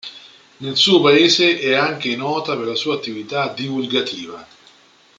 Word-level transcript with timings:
Nel 0.57 0.77
suo 0.77 0.99
paese 0.99 1.59
è 1.59 1.75
anche 1.75 2.15
nota 2.15 2.57
per 2.57 2.65
la 2.65 2.73
sua 2.73 2.95
attività 2.95 3.53
divulgativa. 3.53 4.47